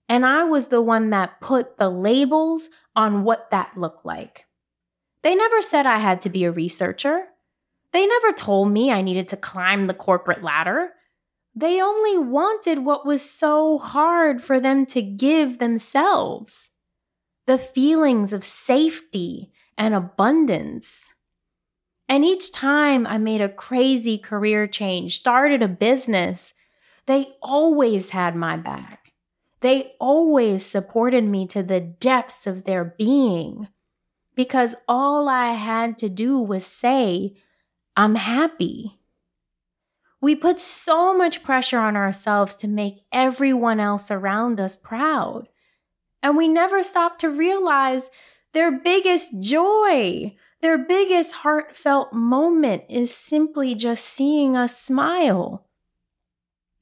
And 0.08 0.24
I 0.24 0.44
was 0.44 0.68
the 0.68 0.82
one 0.82 1.10
that 1.10 1.40
put 1.40 1.78
the 1.78 1.90
labels 1.90 2.68
on 2.94 3.24
what 3.24 3.50
that 3.50 3.76
looked 3.76 4.06
like. 4.06 4.46
They 5.22 5.34
never 5.34 5.62
said 5.62 5.86
I 5.86 5.98
had 5.98 6.20
to 6.22 6.30
be 6.30 6.44
a 6.44 6.52
researcher. 6.52 7.26
They 7.92 8.06
never 8.06 8.32
told 8.32 8.72
me 8.72 8.90
I 8.90 9.02
needed 9.02 9.28
to 9.28 9.36
climb 9.36 9.86
the 9.86 9.94
corporate 9.94 10.42
ladder. 10.42 10.90
They 11.54 11.80
only 11.80 12.18
wanted 12.18 12.78
what 12.78 13.04
was 13.04 13.22
so 13.22 13.78
hard 13.78 14.42
for 14.42 14.58
them 14.58 14.86
to 14.86 15.02
give 15.02 15.58
themselves 15.58 16.70
the 17.46 17.58
feelings 17.58 18.32
of 18.32 18.44
safety 18.44 19.52
and 19.76 19.94
abundance. 19.94 21.14
And 22.08 22.24
each 22.24 22.52
time 22.52 23.06
I 23.06 23.18
made 23.18 23.40
a 23.40 23.48
crazy 23.48 24.18
career 24.18 24.66
change, 24.66 25.18
started 25.18 25.62
a 25.62 25.68
business, 25.68 26.54
they 27.06 27.34
always 27.42 28.10
had 28.10 28.36
my 28.36 28.56
back. 28.56 29.12
They 29.60 29.92
always 30.00 30.64
supported 30.64 31.24
me 31.24 31.46
to 31.48 31.62
the 31.62 31.80
depths 31.80 32.46
of 32.46 32.64
their 32.64 32.84
being 32.84 33.68
because 34.34 34.74
all 34.88 35.28
I 35.28 35.52
had 35.52 35.98
to 35.98 36.08
do 36.08 36.38
was 36.38 36.66
say, 36.66 37.34
I'm 37.96 38.14
happy. 38.14 38.98
We 40.20 40.34
put 40.36 40.60
so 40.60 41.16
much 41.16 41.42
pressure 41.42 41.78
on 41.78 41.96
ourselves 41.96 42.54
to 42.56 42.68
make 42.68 43.00
everyone 43.12 43.80
else 43.80 44.10
around 44.10 44.60
us 44.60 44.76
proud. 44.76 45.48
And 46.22 46.36
we 46.36 46.48
never 46.48 46.82
stop 46.82 47.18
to 47.18 47.28
realize 47.28 48.08
their 48.54 48.70
biggest 48.70 49.40
joy, 49.40 50.36
their 50.60 50.78
biggest 50.78 51.32
heartfelt 51.32 52.12
moment 52.12 52.84
is 52.88 53.14
simply 53.14 53.74
just 53.74 54.04
seeing 54.04 54.56
us 54.56 54.80
smile. 54.80 55.66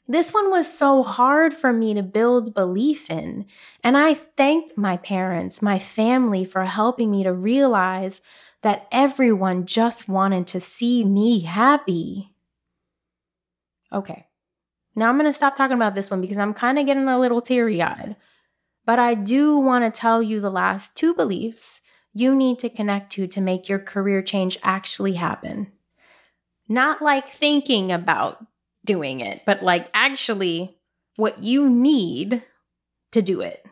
This 0.06 0.34
one 0.34 0.50
was 0.50 0.66
so 0.66 1.04
hard 1.04 1.54
for 1.54 1.72
me 1.72 1.94
to 1.94 2.02
build 2.02 2.52
belief 2.52 3.08
in. 3.08 3.46
And 3.84 3.96
I 3.96 4.14
thank 4.14 4.76
my 4.76 4.96
parents, 4.96 5.62
my 5.62 5.78
family 5.78 6.44
for 6.44 6.64
helping 6.64 7.12
me 7.12 7.22
to 7.22 7.32
realize 7.32 8.20
that 8.62 8.86
everyone 8.92 9.66
just 9.66 10.08
wanted 10.08 10.46
to 10.48 10.60
see 10.60 11.04
me 11.04 11.40
happy. 11.40 12.34
Okay, 13.92 14.26
now 14.94 15.08
I'm 15.08 15.18
going 15.18 15.30
to 15.30 15.32
stop 15.32 15.56
talking 15.56 15.76
about 15.76 15.94
this 15.94 16.10
one 16.10 16.20
because 16.20 16.38
I'm 16.38 16.54
kind 16.54 16.78
of 16.78 16.86
getting 16.86 17.08
a 17.08 17.18
little 17.18 17.40
teary 17.40 17.80
eyed. 17.80 18.16
But 18.86 18.98
I 18.98 19.14
do 19.14 19.56
want 19.58 19.84
to 19.84 20.00
tell 20.00 20.22
you 20.22 20.40
the 20.40 20.50
last 20.50 20.96
two 20.96 21.14
beliefs 21.14 21.80
you 22.12 22.34
need 22.34 22.58
to 22.58 22.68
connect 22.68 23.12
to 23.12 23.26
to 23.28 23.40
make 23.40 23.68
your 23.68 23.78
career 23.78 24.22
change 24.22 24.58
actually 24.62 25.14
happen. 25.14 25.70
Not 26.68 27.00
like 27.00 27.28
thinking 27.28 27.92
about 27.92 28.44
doing 28.84 29.20
it, 29.20 29.42
but 29.46 29.62
like 29.62 29.88
actually 29.94 30.76
what 31.16 31.42
you 31.42 31.68
need 31.68 32.42
to 33.12 33.22
do 33.22 33.40
it. 33.40 33.64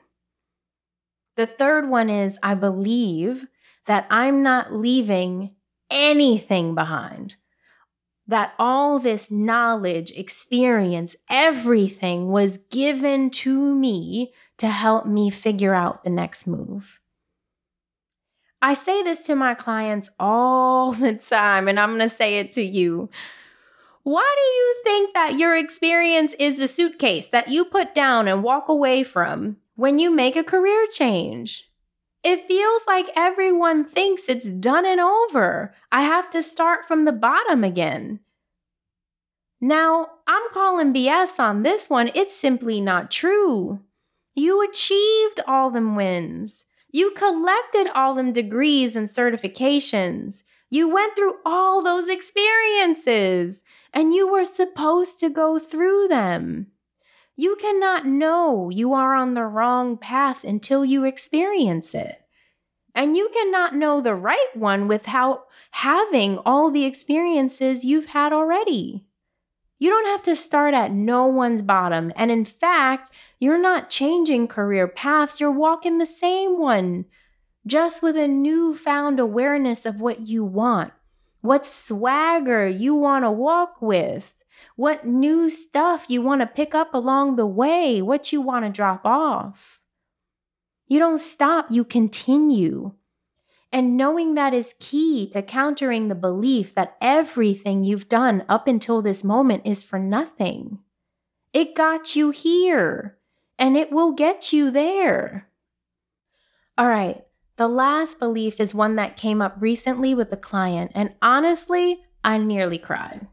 The 1.37 1.47
third 1.47 1.89
one 1.89 2.11
is 2.11 2.39
I 2.43 2.55
believe 2.55 3.47
that 3.89 4.07
I'm 4.11 4.43
not 4.43 4.73
leaving 4.73 5.55
anything 5.91 6.75
behind. 6.75 7.37
That 8.27 8.53
all 8.59 8.99
this 8.99 9.31
knowledge, 9.31 10.11
experience, 10.11 11.17
everything 11.31 12.29
was 12.29 12.59
given 12.71 13.31
to 13.31 13.75
me 13.75 14.35
to 14.59 14.69
help 14.69 15.07
me 15.07 15.31
figure 15.31 15.75
out 15.75 16.05
the 16.05 16.11
next 16.11 16.47
move. 16.47 17.01
I 18.61 18.75
say 18.75 19.03
this 19.03 19.23
to 19.23 19.35
my 19.35 19.55
clients 19.55 20.11
all 20.21 20.93
the 20.93 21.15
time, 21.15 21.67
and 21.67 21.81
I'm 21.81 21.97
going 21.97 22.09
to 22.09 22.15
say 22.15 22.41
it 22.41 22.53
to 22.53 22.63
you. 22.63 23.09
Why 24.03 24.35
do 24.37 24.43
you 24.43 24.83
think 24.85 25.15
that 25.15 25.39
your 25.39 25.57
experience 25.57 26.35
is 26.39 26.61
a 26.61 26.69
suitcase 26.69 27.29
that 27.29 27.49
you 27.49 27.65
put 27.65 27.95
down 27.95 28.29
and 28.29 28.43
walk 28.43 28.69
away 28.69 29.03
from 29.03 29.57
when 29.77 29.99
you 29.99 30.11
make 30.11 30.37
a 30.37 30.45
career 30.45 30.87
change? 30.93 31.68
It 32.25 32.47
feels 32.49 32.83
like 32.87 33.11
everyone 33.17 33.85
thinks 33.85 34.29
it's 34.29 34.53
done 34.53 34.85
and 34.85 35.01
over. 35.01 35.75
I 35.93 36.03
have 36.03 36.31
to 36.31 36.43
start 36.43 36.87
from 36.89 37.05
the 37.05 37.13
bottom 37.13 37.63
again. 37.63 38.21
Now, 39.61 40.09
I'm 40.27 40.51
calling 40.53 40.93
BS 40.93 41.39
on 41.39 41.63
this 41.63 41.91
one. 41.91 42.11
It's 42.15 42.35
simply 42.35 42.81
not 42.81 43.11
true. 43.11 43.81
You 44.35 44.63
achieved 44.63 45.41
all 45.47 45.71
them 45.71 45.97
wins. 45.97 46.67
You 46.91 47.11
collected 47.11 47.89
all 47.95 48.15
them 48.15 48.33
degrees 48.33 48.95
and 48.97 49.09
certifications. 49.09 50.45
You 50.71 50.89
went 50.89 51.17
through 51.17 51.35
all 51.45 51.83
those 51.83 52.09
experiences 52.09 53.63
and 53.93 54.13
you 54.15 54.31
were 54.31 54.45
supposed 54.45 55.19
to 55.21 55.31
go 55.31 55.59
through 55.59 56.09
them. 56.09 56.69
You 57.41 57.55
cannot 57.55 58.05
know 58.05 58.69
you 58.69 58.95
are 58.95 59.15
on 59.15 59.35
the 59.35 59.45
wrong 59.45 59.97
path 59.97 60.43
until 60.43 60.85
you 60.85 61.05
experience 61.05 61.95
it. 61.95 62.21
And 62.97 63.17
you 63.17 63.31
cannot 63.33 63.77
know 63.77 64.01
the 64.01 64.17
right 64.17 64.49
one 64.55 64.89
without 64.89 65.47
having 65.71 66.39
all 66.39 66.73
the 66.73 66.85
experiences 66.85 67.85
you've 67.85 68.07
had 68.07 68.33
already. 68.33 69.07
You 69.79 69.89
don't 69.89 70.09
have 70.09 70.25
to 70.25 70.35
start 70.35 70.75
at 70.75 70.91
no 70.91 71.27
one's 71.27 71.63
bottom. 71.63 72.13
And 72.17 72.33
in 72.33 72.45
fact, 72.45 73.13
you're 73.39 73.57
not 73.57 73.89
changing 73.89 74.49
career 74.49 74.89
paths, 74.89 75.39
you're 75.39 75.53
walking 75.53 75.99
the 75.99 76.07
same 76.07 76.59
one, 76.59 77.05
just 77.65 78.03
with 78.03 78.17
a 78.17 78.27
newfound 78.27 79.21
awareness 79.21 79.87
of 79.87 80.01
what 80.01 80.23
you 80.23 80.45
want, 80.45 80.93
what 81.41 81.65
swagger 81.65 82.67
you 82.67 82.97
want 82.97 83.25
to 83.25 83.31
walk 83.31 83.81
with 83.81 84.38
what 84.77 85.07
new 85.07 85.49
stuff 85.51 86.07
you 86.09 86.23
want 86.23 86.41
to 86.41 86.47
pick 86.47 86.75
up 86.75 86.95
along 86.95 87.37
the 87.37 87.47
way, 87.47 88.01
what 88.03 88.33
you 88.33 88.41
want 88.41 88.65
to 88.65 88.71
drop 88.71 89.03
off. 89.05 89.81
You 90.87 90.99
don't 90.99 91.19
stop, 91.19 91.67
you 91.71 91.85
continue. 91.85 92.93
And 93.71 93.97
knowing 93.97 94.35
that 94.35 94.55
is 94.55 94.75
key 94.81 95.29
to 95.31 95.43
countering 95.43 96.09
the 96.09 96.15
belief 96.15 96.75
that 96.75 96.97
everything 97.01 97.85
you've 97.85 98.09
done 98.09 98.45
up 98.49 98.67
until 98.67 99.03
this 99.03 99.23
moment 99.23 99.67
is 99.67 99.85
for 99.85 99.99
nothing. 99.99 100.79
It 101.53 101.75
got 101.75 102.17
you 102.17 102.31
here, 102.31 103.19
and 103.59 103.77
it 103.77 103.93
will 103.93 104.13
get 104.13 104.53
you 104.53 104.71
there. 104.71 105.49
All 106.79 106.89
right, 106.89 107.25
the 107.57 107.69
last 107.69 108.19
belief 108.19 108.61
is 108.61 108.75
one 108.75 108.97
that 108.97 109.17
came 109.17 109.43
up 109.43 109.57
recently 109.59 110.15
with 110.15 110.33
a 110.33 110.37
client, 110.37 110.93
and 110.95 111.15
honestly, 111.21 112.05
I 112.23 112.39
nearly 112.39 112.79
cried. 112.79 113.27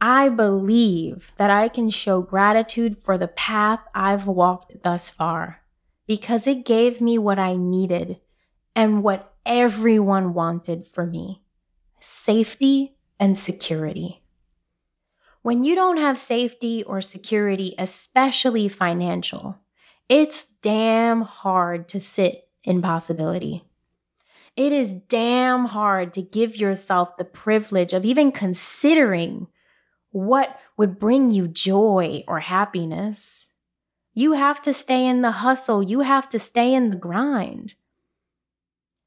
I 0.00 0.28
believe 0.28 1.32
that 1.36 1.50
I 1.50 1.68
can 1.68 1.88
show 1.90 2.20
gratitude 2.20 2.98
for 2.98 3.16
the 3.16 3.28
path 3.28 3.80
I've 3.94 4.26
walked 4.26 4.82
thus 4.82 5.08
far 5.08 5.62
because 6.06 6.46
it 6.46 6.66
gave 6.66 7.00
me 7.00 7.18
what 7.18 7.38
I 7.38 7.56
needed 7.56 8.20
and 8.74 9.02
what 9.02 9.34
everyone 9.46 10.34
wanted 10.34 10.86
for 10.86 11.06
me 11.06 11.42
safety 12.00 12.96
and 13.18 13.36
security. 13.36 14.22
When 15.42 15.64
you 15.64 15.74
don't 15.74 15.96
have 15.96 16.18
safety 16.18 16.82
or 16.82 17.00
security, 17.00 17.74
especially 17.78 18.68
financial, 18.68 19.56
it's 20.08 20.46
damn 20.62 21.22
hard 21.22 21.88
to 21.88 22.00
sit 22.00 22.48
in 22.64 22.82
possibility. 22.82 23.64
It 24.56 24.72
is 24.72 24.92
damn 25.08 25.66
hard 25.66 26.12
to 26.14 26.22
give 26.22 26.56
yourself 26.56 27.16
the 27.16 27.24
privilege 27.24 27.92
of 27.92 28.04
even 28.04 28.32
considering 28.32 29.48
what 30.16 30.58
would 30.78 30.98
bring 30.98 31.30
you 31.30 31.46
joy 31.46 32.24
or 32.26 32.40
happiness. 32.40 33.52
You 34.14 34.32
have 34.32 34.62
to 34.62 34.72
stay 34.72 35.06
in 35.06 35.20
the 35.20 35.30
hustle, 35.30 35.82
you 35.82 36.00
have 36.00 36.28
to 36.30 36.38
stay 36.38 36.72
in 36.72 36.88
the 36.88 36.96
grind. 36.96 37.74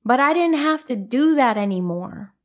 But 0.05 0.19
I 0.19 0.33
didn't 0.33 0.59
have 0.59 0.85
to 0.85 0.95
do 0.95 1.33
that 1.33 1.57
anymore. 1.57 2.35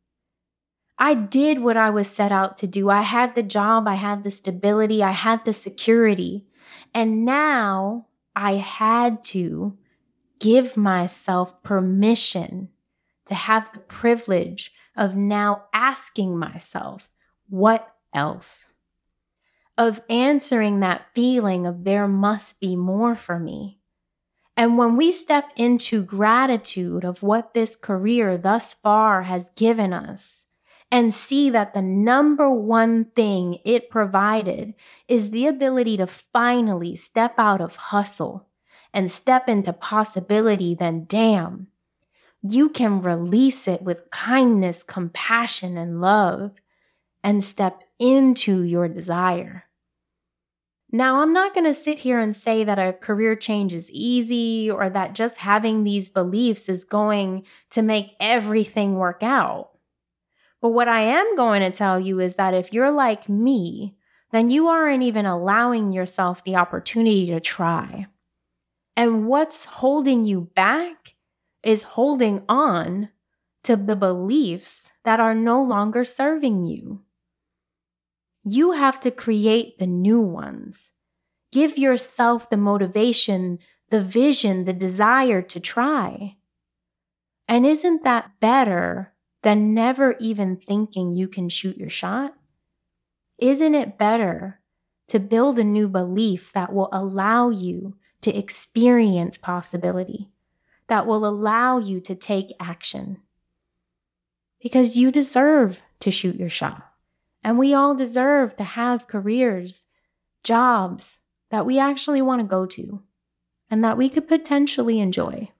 I 0.98 1.12
did 1.12 1.60
what 1.60 1.76
I 1.76 1.90
was 1.90 2.08
set 2.08 2.32
out 2.32 2.56
to 2.58 2.66
do. 2.66 2.88
I 2.88 3.02
had 3.02 3.34
the 3.34 3.42
job, 3.42 3.86
I 3.86 3.96
had 3.96 4.24
the 4.24 4.30
stability, 4.30 5.02
I 5.02 5.10
had 5.10 5.44
the 5.44 5.52
security. 5.52 6.46
And 6.94 7.26
now 7.26 8.06
I 8.34 8.52
had 8.52 9.22
to 9.24 9.76
give 10.40 10.74
myself 10.76 11.62
permission 11.62 12.70
to 13.26 13.34
have 13.34 13.68
the 13.74 13.80
privilege 13.80 14.72
of 14.96 15.14
now 15.14 15.64
asking 15.74 16.38
myself, 16.38 17.10
what 17.48 17.93
else. 18.14 18.72
Of 19.76 20.00
answering 20.08 20.80
that 20.80 21.06
feeling 21.14 21.66
of 21.66 21.84
there 21.84 22.06
must 22.06 22.60
be 22.60 22.76
more 22.76 23.14
for 23.14 23.38
me. 23.38 23.80
And 24.56 24.78
when 24.78 24.96
we 24.96 25.10
step 25.10 25.50
into 25.56 26.04
gratitude 26.04 27.04
of 27.04 27.22
what 27.22 27.54
this 27.54 27.74
career 27.74 28.38
thus 28.38 28.74
far 28.74 29.22
has 29.22 29.50
given 29.56 29.92
us, 29.92 30.46
and 30.90 31.12
see 31.12 31.50
that 31.50 31.74
the 31.74 31.82
number 31.82 32.48
one 32.48 33.06
thing 33.16 33.58
it 33.64 33.90
provided 33.90 34.74
is 35.08 35.30
the 35.30 35.46
ability 35.46 35.96
to 35.96 36.06
finally 36.06 36.94
step 36.94 37.34
out 37.36 37.60
of 37.60 37.74
hustle 37.74 38.46
and 38.92 39.10
step 39.10 39.48
into 39.48 39.72
possibility, 39.72 40.72
then 40.72 41.04
damn, 41.08 41.66
you 42.42 42.68
can 42.68 43.02
release 43.02 43.66
it 43.66 43.82
with 43.82 44.08
kindness, 44.10 44.84
compassion, 44.84 45.76
and 45.76 46.00
love 46.00 46.52
and 47.24 47.42
step 47.42 47.82
into 47.98 48.62
your 48.62 48.88
desire. 48.88 49.64
Now, 50.92 51.22
I'm 51.22 51.32
not 51.32 51.54
going 51.54 51.66
to 51.66 51.74
sit 51.74 51.98
here 51.98 52.20
and 52.20 52.36
say 52.36 52.62
that 52.62 52.78
a 52.78 52.92
career 52.92 53.34
change 53.34 53.74
is 53.74 53.90
easy 53.90 54.70
or 54.70 54.88
that 54.90 55.14
just 55.14 55.38
having 55.38 55.82
these 55.82 56.08
beliefs 56.08 56.68
is 56.68 56.84
going 56.84 57.44
to 57.70 57.82
make 57.82 58.14
everything 58.20 58.94
work 58.94 59.22
out. 59.22 59.70
But 60.62 60.68
what 60.68 60.86
I 60.86 61.00
am 61.00 61.36
going 61.36 61.62
to 61.62 61.76
tell 61.76 61.98
you 61.98 62.20
is 62.20 62.36
that 62.36 62.54
if 62.54 62.72
you're 62.72 62.92
like 62.92 63.28
me, 63.28 63.96
then 64.30 64.50
you 64.50 64.68
aren't 64.68 65.02
even 65.02 65.26
allowing 65.26 65.92
yourself 65.92 66.44
the 66.44 66.56
opportunity 66.56 67.26
to 67.26 67.40
try. 67.40 68.06
And 68.96 69.26
what's 69.26 69.64
holding 69.64 70.24
you 70.24 70.48
back 70.54 71.14
is 71.64 71.82
holding 71.82 72.44
on 72.48 73.08
to 73.64 73.76
the 73.76 73.96
beliefs 73.96 74.90
that 75.04 75.18
are 75.18 75.34
no 75.34 75.62
longer 75.62 76.04
serving 76.04 76.64
you. 76.64 77.00
You 78.44 78.72
have 78.72 79.00
to 79.00 79.10
create 79.10 79.78
the 79.78 79.86
new 79.86 80.20
ones. 80.20 80.92
Give 81.50 81.78
yourself 81.78 82.50
the 82.50 82.58
motivation, 82.58 83.58
the 83.90 84.02
vision, 84.02 84.64
the 84.64 84.72
desire 84.72 85.40
to 85.40 85.60
try. 85.60 86.36
And 87.48 87.64
isn't 87.64 88.04
that 88.04 88.40
better 88.40 89.12
than 89.42 89.72
never 89.72 90.16
even 90.18 90.56
thinking 90.56 91.12
you 91.12 91.28
can 91.28 91.48
shoot 91.48 91.76
your 91.78 91.90
shot? 91.90 92.34
Isn't 93.38 93.74
it 93.74 93.98
better 93.98 94.60
to 95.08 95.18
build 95.18 95.58
a 95.58 95.64
new 95.64 95.88
belief 95.88 96.52
that 96.52 96.72
will 96.72 96.88
allow 96.92 97.50
you 97.50 97.96
to 98.22 98.36
experience 98.36 99.38
possibility, 99.38 100.30
that 100.88 101.06
will 101.06 101.26
allow 101.26 101.78
you 101.78 102.00
to 102.00 102.14
take 102.14 102.48
action? 102.60 103.18
Because 104.62 104.96
you 104.96 105.10
deserve 105.10 105.80
to 106.00 106.10
shoot 106.10 106.36
your 106.36 106.50
shot. 106.50 106.93
And 107.44 107.58
we 107.58 107.74
all 107.74 107.94
deserve 107.94 108.56
to 108.56 108.64
have 108.64 109.06
careers, 109.06 109.84
jobs 110.42 111.18
that 111.50 111.66
we 111.66 111.78
actually 111.78 112.22
want 112.22 112.40
to 112.40 112.46
go 112.46 112.64
to 112.66 113.02
and 113.70 113.84
that 113.84 113.98
we 113.98 114.08
could 114.08 114.26
potentially 114.26 114.98
enjoy. 114.98 115.50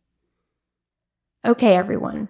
Okay, 1.44 1.76
everyone. 1.76 2.28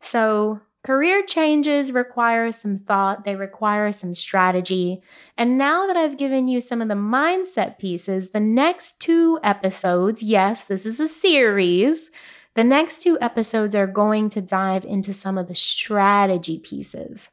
So, 0.00 0.60
career 0.82 1.22
changes 1.24 1.92
require 1.92 2.52
some 2.52 2.78
thought, 2.78 3.24
they 3.24 3.36
require 3.36 3.92
some 3.92 4.14
strategy. 4.14 5.02
And 5.36 5.58
now 5.58 5.86
that 5.86 5.96
I've 5.96 6.16
given 6.16 6.48
you 6.48 6.62
some 6.62 6.80
of 6.80 6.88
the 6.88 6.94
mindset 6.94 7.78
pieces, 7.78 8.30
the 8.30 8.40
next 8.40 8.98
two 8.98 9.38
episodes, 9.42 10.22
yes, 10.22 10.64
this 10.64 10.86
is 10.86 11.00
a 11.00 11.08
series. 11.08 12.10
The 12.54 12.64
next 12.64 13.02
two 13.02 13.18
episodes 13.20 13.74
are 13.74 13.86
going 13.86 14.30
to 14.30 14.40
dive 14.40 14.86
into 14.86 15.12
some 15.12 15.36
of 15.36 15.48
the 15.48 15.54
strategy 15.54 16.58
pieces. 16.58 17.28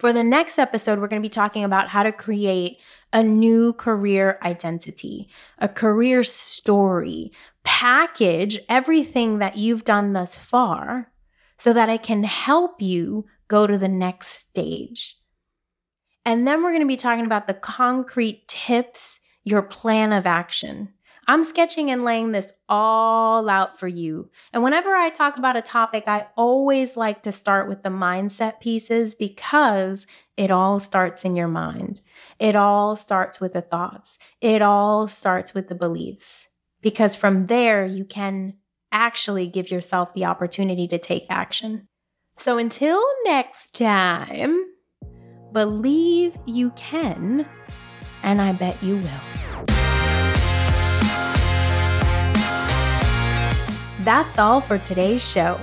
For 0.00 0.14
the 0.14 0.24
next 0.24 0.58
episode, 0.58 0.98
we're 0.98 1.08
going 1.08 1.20
to 1.20 1.26
be 1.26 1.28
talking 1.28 1.62
about 1.62 1.88
how 1.88 2.02
to 2.04 2.10
create 2.10 2.78
a 3.12 3.22
new 3.22 3.74
career 3.74 4.38
identity, 4.42 5.28
a 5.58 5.68
career 5.68 6.24
story, 6.24 7.32
package 7.64 8.58
everything 8.70 9.40
that 9.40 9.58
you've 9.58 9.84
done 9.84 10.14
thus 10.14 10.36
far 10.36 11.12
so 11.58 11.74
that 11.74 11.90
it 11.90 12.02
can 12.02 12.24
help 12.24 12.80
you 12.80 13.26
go 13.48 13.66
to 13.66 13.76
the 13.76 13.88
next 13.88 14.28
stage. 14.28 15.18
And 16.24 16.48
then 16.48 16.62
we're 16.62 16.70
going 16.70 16.80
to 16.80 16.86
be 16.86 16.96
talking 16.96 17.26
about 17.26 17.46
the 17.46 17.52
concrete 17.52 18.48
tips, 18.48 19.20
your 19.44 19.60
plan 19.60 20.14
of 20.14 20.24
action. 20.24 20.94
I'm 21.30 21.44
sketching 21.44 21.92
and 21.92 22.02
laying 22.02 22.32
this 22.32 22.50
all 22.68 23.48
out 23.48 23.78
for 23.78 23.86
you. 23.86 24.28
And 24.52 24.64
whenever 24.64 24.92
I 24.92 25.10
talk 25.10 25.38
about 25.38 25.56
a 25.56 25.62
topic, 25.62 26.08
I 26.08 26.26
always 26.36 26.96
like 26.96 27.22
to 27.22 27.30
start 27.30 27.68
with 27.68 27.84
the 27.84 27.88
mindset 27.88 28.58
pieces 28.58 29.14
because 29.14 30.08
it 30.36 30.50
all 30.50 30.80
starts 30.80 31.24
in 31.24 31.36
your 31.36 31.46
mind. 31.46 32.00
It 32.40 32.56
all 32.56 32.96
starts 32.96 33.40
with 33.40 33.52
the 33.52 33.60
thoughts. 33.60 34.18
It 34.40 34.60
all 34.60 35.06
starts 35.06 35.54
with 35.54 35.68
the 35.68 35.76
beliefs. 35.76 36.48
Because 36.80 37.14
from 37.14 37.46
there, 37.46 37.86
you 37.86 38.04
can 38.04 38.54
actually 38.90 39.46
give 39.46 39.70
yourself 39.70 40.12
the 40.14 40.24
opportunity 40.24 40.88
to 40.88 40.98
take 40.98 41.26
action. 41.30 41.86
So 42.38 42.58
until 42.58 43.00
next 43.22 43.76
time, 43.76 44.64
believe 45.52 46.36
you 46.44 46.70
can, 46.70 47.46
and 48.24 48.42
I 48.42 48.52
bet 48.52 48.82
you 48.82 48.96
will. 48.96 49.79
That's 54.00 54.38
all 54.38 54.60
for 54.60 54.78
today's 54.78 55.22
show. 55.22 55.58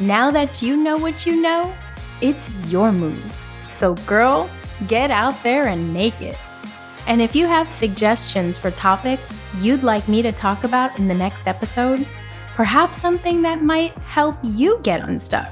Now 0.00 0.30
that 0.30 0.62
you 0.62 0.76
know 0.76 0.96
what 0.98 1.26
you 1.26 1.40
know, 1.40 1.74
it's 2.20 2.50
your 2.68 2.92
move. 2.92 3.22
So, 3.70 3.94
girl, 4.06 4.50
get 4.86 5.10
out 5.10 5.40
there 5.42 5.66
and 5.68 5.92
make 5.92 6.20
it. 6.20 6.36
And 7.06 7.20
if 7.20 7.34
you 7.34 7.46
have 7.46 7.68
suggestions 7.68 8.58
for 8.58 8.70
topics 8.70 9.42
you'd 9.60 9.82
like 9.82 10.08
me 10.08 10.22
to 10.22 10.32
talk 10.32 10.64
about 10.64 10.98
in 10.98 11.08
the 11.08 11.14
next 11.14 11.46
episode, 11.46 12.06
perhaps 12.54 12.96
something 12.96 13.42
that 13.42 13.62
might 13.62 13.96
help 13.98 14.36
you 14.42 14.80
get 14.82 15.00
unstuck, 15.00 15.50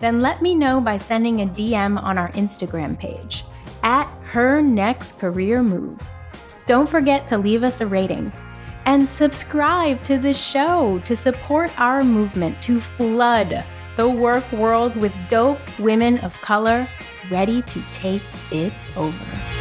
then 0.00 0.20
let 0.20 0.42
me 0.42 0.54
know 0.54 0.80
by 0.80 0.96
sending 0.96 1.40
a 1.42 1.46
DM 1.46 2.02
on 2.02 2.18
our 2.18 2.32
Instagram 2.32 2.98
page 2.98 3.44
at 3.82 4.06
her 4.24 4.60
next 4.60 5.18
career 5.18 5.62
move. 5.62 6.00
Don't 6.66 6.88
forget 6.88 7.26
to 7.28 7.38
leave 7.38 7.62
us 7.62 7.80
a 7.80 7.86
rating 7.86 8.32
and 8.86 9.08
subscribe 9.08 10.02
to 10.02 10.18
the 10.18 10.34
show 10.34 11.00
to 11.04 11.16
support 11.16 11.70
our 11.78 12.02
movement 12.02 12.60
to 12.62 12.80
flood 12.80 13.64
the 13.96 14.08
work 14.08 14.50
world 14.52 14.96
with 14.96 15.12
dope 15.28 15.60
women 15.78 16.18
of 16.18 16.32
color 16.40 16.88
ready 17.30 17.62
to 17.62 17.82
take 17.90 18.22
it 18.50 18.72
over. 18.96 19.51